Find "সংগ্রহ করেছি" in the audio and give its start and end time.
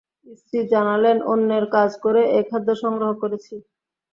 2.83-3.55